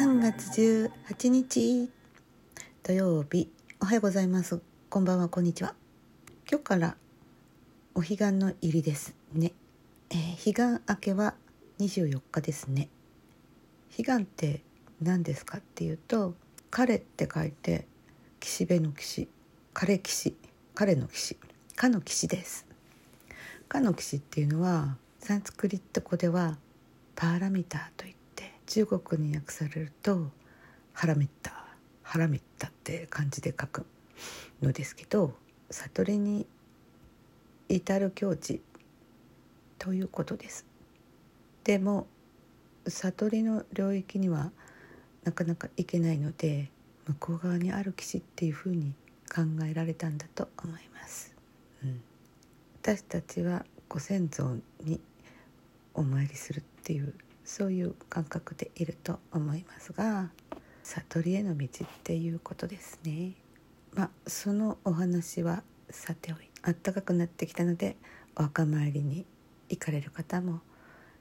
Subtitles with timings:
[0.00, 1.90] 3月18日
[2.82, 3.50] 土曜日。
[3.82, 4.58] おはようございます。
[4.88, 5.28] こんばんは。
[5.28, 5.74] こんにちは。
[6.50, 6.96] 今日から
[7.94, 9.52] お彼岸の入りですね、
[10.08, 11.34] えー、彼岸明けは
[11.80, 12.88] 24日ですね。
[13.94, 14.62] 彼岸って
[15.02, 16.32] 何ですかっていうと
[16.70, 17.86] 彼って書いて
[18.40, 19.28] 岸辺の岸
[19.74, 20.34] 彼岸
[20.74, 21.36] 彼の岸
[21.76, 22.66] かの岸です。
[23.68, 26.56] かの岸っていうのはサンスクリット語では
[27.14, 28.19] パーラミターといって
[28.70, 30.30] 中国に訳されると
[30.92, 31.64] ハラミッタ
[32.04, 33.84] ハラミッタって漢字で書く
[34.62, 35.34] のですけど
[35.70, 36.46] 悟りに
[37.68, 38.62] 至る境地
[39.76, 40.66] ということです。
[41.64, 42.06] でも
[42.86, 44.52] 悟りの領域には
[45.24, 46.70] なかなか行けないので
[47.08, 48.94] 向こう側にある岸っていうふうに
[49.34, 51.34] 考えられたんだと思います、
[51.82, 52.00] うん、
[52.82, 55.00] 私たちはご先祖に
[55.92, 57.14] お参りするっていう
[57.50, 60.30] そういう感覚でいると思いますが
[60.84, 63.32] 悟りへの道っていうことですね。
[63.92, 67.96] まあそのお話はさておい暖かくなってきたので
[68.36, 69.26] お墓参りに
[69.68, 70.60] 行かれる方も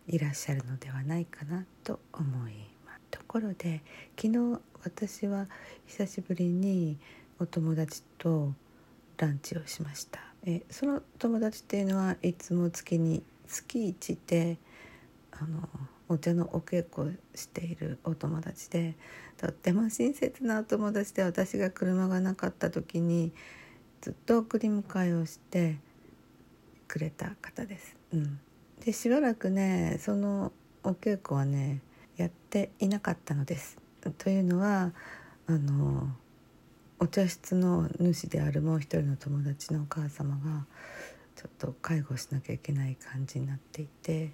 [0.07, 2.53] いらっしゃるのではないかなと思い
[2.85, 2.99] ます。
[3.09, 3.81] ところで
[4.15, 5.47] 昨日私は
[5.87, 6.99] 久しぶりに
[7.39, 8.53] お友達と
[9.17, 14.57] ランチをしましたえその友達っていうのはいつも月に月1で
[15.31, 15.67] あの
[16.09, 18.95] お茶のお稽古しているお友達で
[19.37, 23.31] とっても親切なお友達で私が車がなかった時に
[24.01, 25.77] ずっと送り迎えをして
[26.87, 27.95] くれた方です。
[28.11, 28.39] うん、
[28.83, 30.51] でしばらくねその
[30.83, 31.81] お稽古はね
[32.17, 33.77] やっていなかったのです。
[34.17, 34.91] というのは
[35.47, 36.09] あの
[36.99, 40.65] お茶室の主であるもう一人の友達のお母様が
[41.35, 44.31] ちょっと介護しなきゃいけない感じになっていて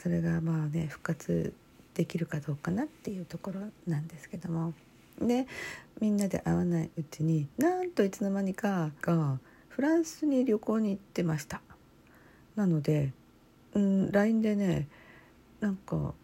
[0.00, 1.52] それがまあね復活
[1.94, 4.72] できるかどうかなっていうところなんですけども。
[5.20, 5.48] で
[6.00, 11.60] みんなで会わないうちになんといつの間にかがフランスに旅行に行ってました。
[12.54, 13.12] なので、
[13.74, 14.88] うん、LINE でね
[15.60, 16.14] なんか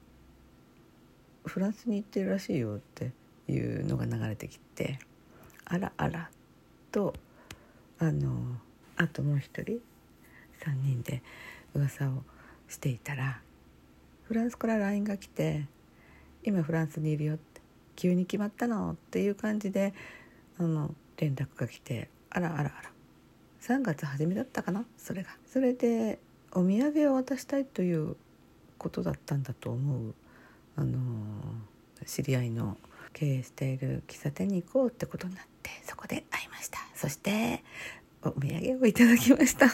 [1.44, 3.10] 「フランスに行ってるらしいよ」って
[3.48, 5.00] いうのが流れてきて
[5.66, 6.30] 「あらあら」
[6.92, 7.14] と
[7.98, 8.60] あの
[8.96, 9.80] あともう一人
[10.60, 11.22] 3人で
[11.74, 12.22] 噂を
[12.68, 13.40] していたら
[14.34, 15.64] フランスから LINE が来て
[16.42, 17.60] 「今フランスにいるよ」って
[17.94, 19.94] 「急に決まったの?」っていう感じで
[20.58, 22.90] あの連絡が来てあらあらあら
[23.60, 24.86] 3月初めだったかな？
[24.98, 25.36] それが。
[25.46, 26.18] それで
[26.50, 28.16] お土産を渡したいという
[28.76, 30.14] ことだったんだと思う
[30.74, 30.98] あの
[32.04, 32.76] 知り合いの
[33.12, 37.62] 経営している喫茶店に行こうってことになってそこで会いましたそして
[38.22, 39.70] お土産をいただきましたい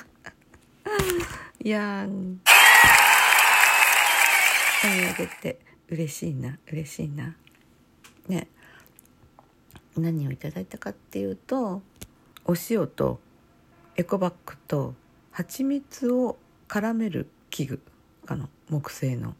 [1.66, 2.49] やー
[4.82, 5.58] お土産って
[5.90, 7.36] 嬉しいな嬉しいな。
[8.28, 8.48] ね。
[9.96, 11.82] 何をいただいたかっていうと
[12.46, 13.20] お塩と
[13.96, 14.94] エコバッグと
[15.32, 16.38] 蜂蜜を
[16.68, 17.82] 絡める器具
[18.26, 19.34] あの木製の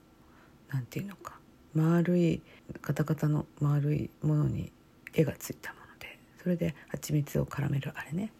[0.68, 1.38] 何て言うのか。
[1.72, 2.42] 丸い
[2.82, 4.72] カタカタの丸いものに
[5.14, 6.18] 絵がついたもので。
[6.42, 8.32] それで蜂蜜を絡めるあれね。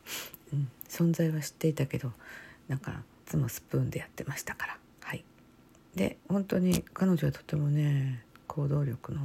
[0.53, 2.13] うん、存在は知っていたけど
[2.69, 2.95] なんかい
[3.25, 4.77] つもスプーンでやってましたから。
[6.01, 9.21] で本当に彼女はとてもね行動力の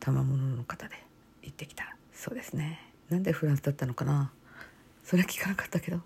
[0.00, 0.94] 賜物の方で
[1.42, 1.96] 行ってきた。
[2.12, 2.92] そうですね。
[3.08, 4.30] なんでフランスだったのかな。
[5.02, 6.00] それは聞かなかったけど。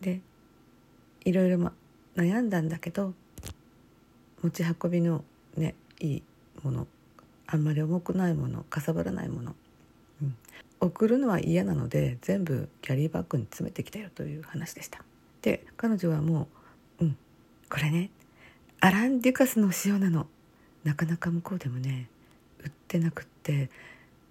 [0.00, 0.20] で
[1.24, 1.72] いろいろ、ま、
[2.16, 3.14] 悩んだんだけど
[4.42, 5.22] 持ち運びの
[5.56, 6.22] ねいい
[6.64, 6.88] もの
[7.46, 9.54] あんまり重くないものかさばらないもの、
[10.22, 10.36] うん、
[10.80, 15.04] 送るのは嫌なので全部キャリーバッグに詰めてきたよという話でした。
[15.40, 16.48] で彼女はも
[16.98, 17.16] う「うん。
[17.70, 18.10] これね
[18.80, 20.26] アラン・デュカスの塩なの。
[20.84, 22.08] なかなか向こうでもね
[22.62, 23.68] 売ってなくって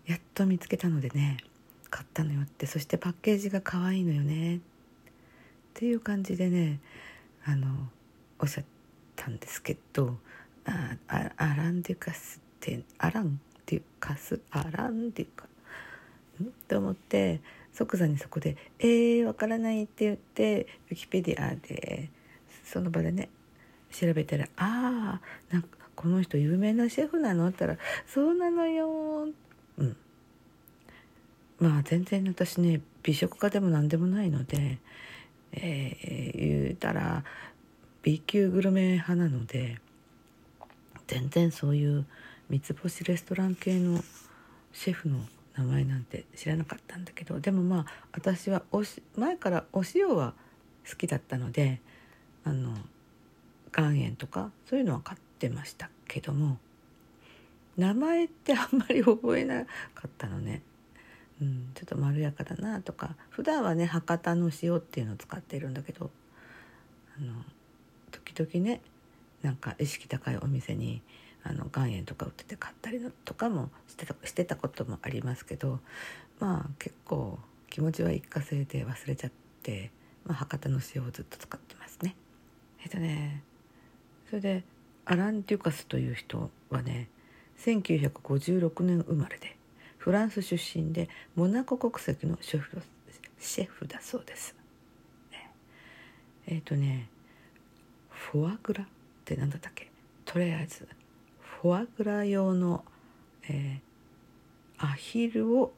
[0.06, 1.38] やっと見つけたのでね
[1.90, 2.66] 買ったのよって。
[2.66, 4.58] そしてパッケージが可愛いのよね。
[4.58, 4.60] っ
[5.74, 6.80] ていう感じでね
[7.46, 7.68] あの
[8.40, 8.64] おっしゃっ
[9.16, 10.18] たんですけど
[10.66, 10.98] あ
[11.38, 14.40] アラン・デュカスってアラン・デュカス？
[14.52, 15.46] アラン・デュカ
[16.68, 17.42] と思って
[17.74, 22.10] 即座にそこで「えー、わからない」って言ってウィキペディアで
[22.68, 23.30] その場でね
[23.92, 25.22] 調べたら「あ
[25.52, 29.30] あんかこの人有名なシェフなの?」って言ったら「そうなのよ」
[29.78, 29.98] うん
[31.60, 34.80] まあ全然私ね美食家でも何でもないので、
[35.54, 37.24] えー、言うたら
[38.04, 39.80] B 級グルメ派なので
[41.08, 42.06] 全然そういう
[42.50, 44.04] 三つ星レストラン系の
[44.72, 45.20] シェフの
[45.58, 50.34] 名前なんて知らなかったんだけどでもまあ私はおし前からお塩は
[50.88, 51.82] 好きだったので
[52.48, 52.74] あの
[53.78, 56.58] 岩塩とかそういうのは買ってましたけども
[57.76, 60.62] 名前ってあんまり覚えなかったのね。
[61.40, 66.10] うん、ちょっとまろやかだなとか普段はね博多の塩っていうのを使ってるんだけど
[67.16, 67.34] あの
[68.10, 68.82] 時々ね
[69.44, 71.04] なんか意識高いお店に
[71.44, 75.80] あの岩塩とか売ってて買ったりとかもしてたしてたこともありますけど
[76.40, 77.38] まあ結構
[77.70, 79.92] 気持ちは一過性で忘れちゃって、
[80.26, 81.77] まあ、博多の塩をずっと使ってます。
[82.88, 83.44] えっとね
[84.30, 84.64] それで
[85.04, 87.10] アラン・デュカスという人はね
[87.60, 89.58] 1956年生まれで
[89.98, 92.82] フランス出身でモナコ国籍のシェフ
[93.40, 94.56] シェフだそうです。
[96.48, 97.10] えっ、ー、とね
[98.10, 98.88] フォアグラっ
[99.26, 99.92] て何だったっけ？
[100.24, 100.88] とりあえず
[101.42, 102.86] フォアグラ用の、
[103.50, 105.74] えー、アヒルを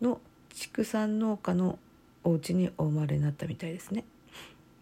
[0.00, 0.22] の
[0.54, 1.78] 畜産農家の
[2.24, 4.04] お家にお生まれになったみたいですね。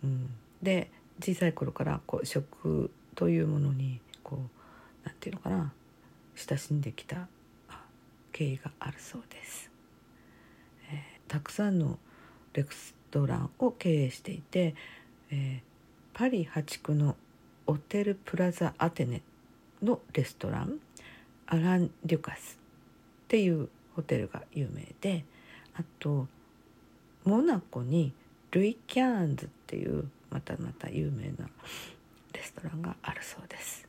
[0.05, 0.31] うん、
[0.63, 4.39] で小さい頃からこう食というものにこ
[5.05, 5.73] うなんていうのかな
[6.37, 7.29] 親しんできた
[8.33, 9.71] 経緯があるそうです。
[10.91, 11.99] えー、たくさんの
[12.53, 14.75] レストランを経営していて、
[15.31, 17.17] えー、パリ8区の
[17.67, 19.23] オテルプラザアテネ
[19.83, 20.79] のレストラン
[21.47, 22.59] アラン・デュカス
[23.25, 25.25] っていうホテルが有名で
[25.75, 26.29] あと
[27.25, 28.13] モナコに
[28.51, 31.49] ルイ・キャーンズっていうまたまた有名な
[32.33, 33.87] レストランがあるそうです。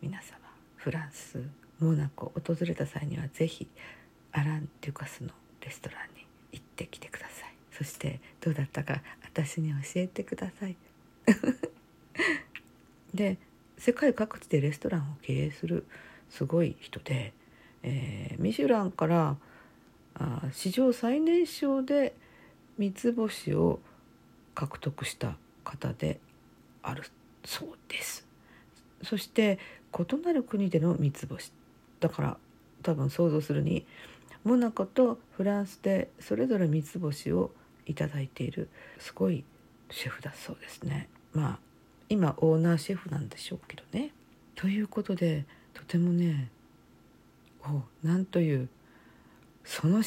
[0.00, 0.38] 皆様
[0.76, 1.42] フランス
[1.80, 3.66] モナコ訪れた際には是非
[4.32, 5.30] アラン・デュカスの
[5.60, 7.54] レストランに行ってきてください。
[7.70, 10.76] そしてどうだったか私に教えてください。
[13.14, 13.38] で
[13.78, 15.86] 世界各地でレストランを経営する
[16.30, 17.32] すごい人で、
[17.82, 19.36] えー、ミシュランから
[20.14, 22.14] あ史上最年少で
[22.78, 23.80] 三つ星を
[24.54, 26.20] 獲得した方で
[26.82, 27.02] ある。
[27.44, 28.26] そうです。
[29.02, 29.58] そして
[29.92, 31.52] 異なる国での三つ星。
[32.00, 32.36] だから
[32.82, 33.86] 多分想像するに
[34.44, 37.50] モナコとフランスでそれぞれ三つ星を
[37.86, 38.68] いただいている
[38.98, 39.44] すごい
[39.90, 41.08] シェフだそうですね。
[41.32, 41.58] まあ
[42.08, 44.12] 今オーナーシェフなんでしょうけどね。
[44.54, 46.50] ということでとてもね
[47.64, 48.68] おなんという
[49.64, 50.02] その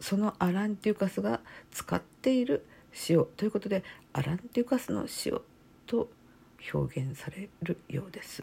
[0.00, 1.40] そのアランティウカスが
[1.70, 2.66] 使っている
[3.08, 3.24] 塩。
[3.36, 5.40] ということでアランティウカスの塩
[5.86, 6.10] と
[6.72, 8.42] 表現されるようです。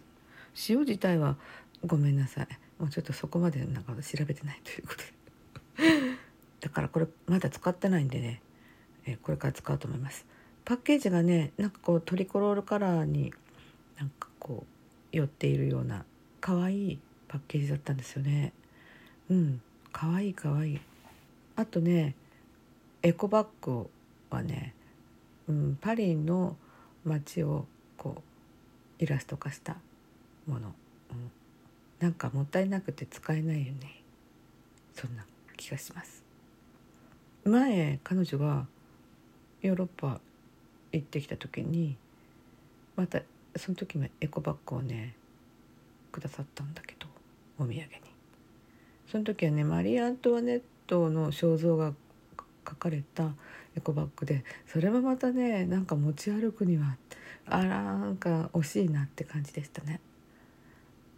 [0.69, 1.38] 塩自体は
[1.85, 2.47] ごめんなさい。
[2.79, 6.15] もうちょっとそこまでなんか調べてないということで。
[6.62, 8.41] だからこれまだ使ってないんでね、
[9.06, 10.25] えこれから使うと思います。
[10.63, 13.33] パッケージがねなんかこうトリコロールカラーに
[13.97, 14.65] なんかこ
[15.13, 16.06] う寄っているような
[16.41, 18.53] 可愛いパッケージだったんですよね。
[19.29, 19.62] うん。
[19.91, 20.79] 可愛い可愛い。
[21.56, 22.15] あとね
[23.06, 23.88] エコバッグ
[24.31, 24.73] はね、
[25.47, 26.56] うん、パリの
[27.03, 27.65] 街を
[27.97, 28.24] こ
[29.00, 29.77] うイラスト化した
[30.47, 30.74] もの、
[31.12, 31.31] うん、
[32.00, 34.01] なんかもったいなくて使えないよね。
[34.94, 35.25] そんな
[35.57, 36.24] 気がします。
[37.44, 38.65] 前彼女が
[39.62, 40.19] ヨーロッパ
[40.92, 41.95] 行ってきた時に
[42.95, 43.21] また
[43.56, 45.15] その時もエコバッグをね
[46.12, 47.07] くださったんだけど
[47.59, 47.88] お土産に。
[49.12, 51.94] その時はねマリー・アントワネットの肖像が
[52.68, 53.33] 書かれた
[53.75, 54.44] エコバッグで。
[54.68, 56.98] それはまたねなんか持ち歩くには
[57.48, 60.00] あらなんか惜しいなって感じでしたね。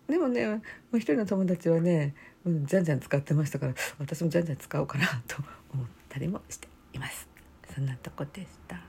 [0.08, 0.62] でもねも
[0.94, 5.38] う一人の友達はね、うん、じゃんじゃん使ってましたから私もじゃんじゃん使おうかなと
[5.74, 7.28] 思ったりもしています。
[7.74, 8.80] そんなとこでした。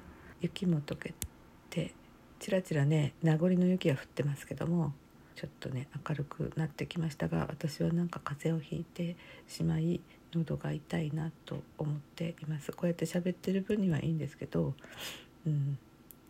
[0.40, 1.12] 雪も溶け
[1.70, 1.94] て
[2.38, 4.92] ちらちらね名残の雪が降ってますけども
[5.34, 10.00] ちょっとね明るくなってきましたが私はなんか風邪をひいてしまい
[10.34, 12.72] 喉が痛いなと思っています。
[12.72, 14.74] こうやって喋ってる分にはいいんですけど、
[15.46, 15.78] うん、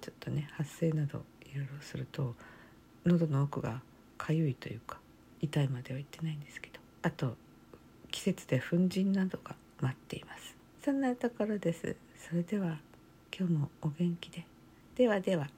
[0.00, 2.34] ちょっとね発声などいろいろすると
[3.04, 3.80] 喉の奥が
[4.18, 4.98] 痒いというか
[5.40, 7.36] 痛いまでは言ってないんですけどあと
[8.10, 10.56] 季節で粉塵などが待っています。
[10.84, 11.96] そんなところです。
[12.28, 12.78] それでは
[13.36, 14.44] 今日もお元気で。
[14.96, 15.48] ではでは。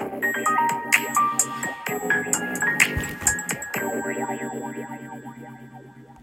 [0.00, 0.26] Thank
[5.98, 6.07] you.